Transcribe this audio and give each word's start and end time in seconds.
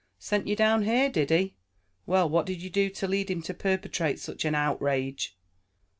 "Sent 0.17 0.47
you 0.47 0.55
down 0.55 0.81
here, 0.81 1.09
did 1.11 1.29
he? 1.29 1.53
Well, 2.07 2.27
what 2.27 2.47
did 2.47 2.59
you 2.63 2.71
do 2.71 2.89
to 2.89 3.07
lead 3.07 3.29
him 3.29 3.43
to 3.43 3.53
perpetrate 3.53 4.19
such 4.19 4.45
an 4.45 4.55
outrage?" 4.55 5.37